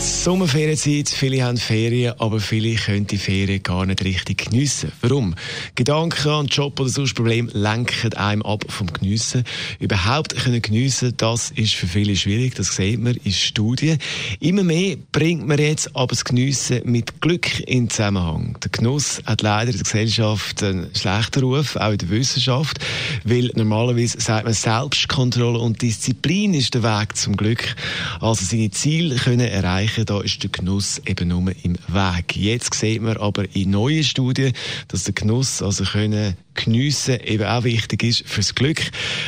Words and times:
Sommerferienzeit, 0.00 1.08
viele 1.08 1.44
haben 1.44 1.56
Ferien, 1.56 2.14
aber 2.18 2.40
viele 2.40 2.74
können 2.74 3.06
die 3.06 3.18
Ferien 3.18 3.62
gar 3.62 3.84
nicht 3.86 4.04
richtig 4.04 4.50
geniessen. 4.50 4.90
Warum? 5.00 5.34
Gedanken 5.74 6.28
an 6.28 6.46
Job 6.46 6.80
oder 6.80 6.88
sonst 6.88 7.14
Problem 7.14 7.50
lenken 7.52 8.14
einem 8.14 8.42
ab 8.42 8.64
vom 8.68 8.86
Geniessen. 8.92 9.44
Überhaupt 9.78 10.34
können 10.36 10.60
geniessen, 10.62 11.14
das 11.16 11.50
ist 11.50 11.74
für 11.74 11.86
viele 11.86 12.16
schwierig, 12.16 12.54
das 12.54 12.74
sieht 12.74 13.00
man 13.00 13.14
in 13.22 13.32
Studien. 13.32 13.98
Immer 14.40 14.64
mehr 14.64 14.96
bringt 15.12 15.46
man 15.46 15.58
jetzt 15.58 15.94
aber 15.94 16.08
das 16.08 16.24
Geniessen 16.24 16.80
mit 16.84 17.20
Glück 17.20 17.60
in 17.68 17.90
Zusammenhang. 17.90 18.58
Der 18.62 18.70
Genuss 18.70 19.20
hat 19.26 19.42
leider 19.42 19.70
in 19.70 19.76
der 19.76 19.84
Gesellschaft 19.84 20.62
einen 20.62 20.90
schlechten 20.94 21.44
Ruf, 21.44 21.76
auch 21.76 21.92
in 21.92 21.98
der 21.98 22.10
Wissenschaft, 22.10 22.78
weil 23.24 23.50
normalerweise 23.54 24.20
sagt 24.20 24.44
man 24.44 24.54
Selbstkontrolle 24.54 25.58
und 25.58 25.82
Disziplin 25.82 26.54
ist 26.54 26.74
der 26.74 26.82
Weg 26.82 27.16
zum 27.16 27.36
Glück. 27.36 27.76
Also 28.20 28.44
seine 28.44 28.70
Ziele 28.70 29.16
können 29.16 29.40
erreichen 29.40 29.83
erreichen. 29.84 30.06
Da 30.06 30.20
ist 30.20 30.42
der 30.42 30.50
Genuss 30.50 31.00
eben 31.06 31.28
nur 31.28 31.52
im 31.62 31.76
Weg. 31.88 32.36
Jetzt 32.36 32.74
sieht 32.74 33.02
man 33.02 33.16
aber 33.16 33.44
in 33.54 33.70
neuen 33.70 34.04
Studien, 34.04 34.52
dass 34.88 35.04
der 35.04 35.14
Genuss, 35.14 35.62
also 35.62 35.84
können 35.84 36.36
geniessen, 36.54 37.18
eben 37.24 37.44
auch 37.44 37.64
wichtig 37.64 38.02
ist 38.02 38.26
fürs 38.26 38.54
Glück. 38.54 38.80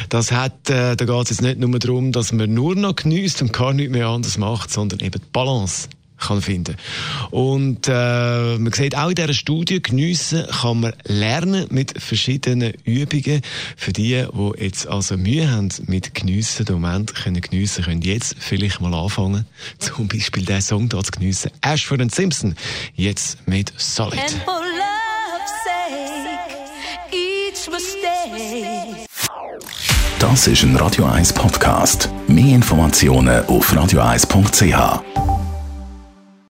Das 0.09 0.33
hat, 0.33 0.71
äh, 0.71 0.97
da 0.97 1.05
geht 1.05 1.25
es 1.25 1.31
jetzt 1.31 1.43
nicht 1.43 1.59
nur 1.59 1.79
darum, 1.79 2.13
dass 2.13 2.33
man 2.33 2.53
nur 2.53 2.75
noch 2.75 2.97
genießt 2.97 3.43
und 3.43 3.53
gar 3.53 3.73
nichts 3.73 3.93
mehr 3.93 4.09
anders 4.09 4.39
macht, 4.39 4.71
sondern 4.71 5.01
eben 5.01 5.21
die 5.21 5.31
Balance 5.33 5.89
kann 6.19 6.41
finden. 6.41 6.77
Und 7.31 7.89
äh, 7.89 8.59
man 8.59 8.73
sieht 8.73 8.97
auch 8.97 9.09
in 9.09 9.15
dieser 9.15 9.35
Studie, 9.35 9.83
geniessen 9.83 10.47
kann 10.47 10.81
man 10.81 10.93
lernen 11.05 11.67
mit 11.71 12.01
verschiedenen 12.01 12.73
Übungen. 12.85 13.43
Für 13.77 13.93
die, 13.93 14.25
die 14.33 14.63
jetzt 14.63 14.87
also 14.87 15.17
Mühe 15.17 15.51
haben 15.51 15.69
mit 15.87 16.15
Geniessen, 16.15 16.65
den 16.65 16.81
Moment 16.81 17.15
können 17.15 17.41
geniessen, 17.41 17.85
können 17.85 18.03
jetzt 18.03 18.37
vielleicht 18.39 18.81
mal 18.81 18.95
anfangen. 18.95 19.47
Zum 19.79 20.09
Beispiel 20.09 20.45
den 20.45 20.61
Song 20.61 20.89
da 20.89 21.03
zu 21.03 21.11
geniessen. 21.13 21.51
Ashford 21.61 22.01
and 22.01 22.15
Simpson, 22.15 22.55
jetzt 22.95 23.47
mit 23.47 23.73
Solid. 23.77 24.21
Das 30.19 30.47
ist 30.47 30.63
ein 30.63 30.77
Radio 30.77 31.05
1 31.05 31.33
Podcast. 31.33 32.09
Mehr 32.27 32.55
Informationen 32.55 33.45
auf 33.47 33.73
radio1.ch. 33.73 35.36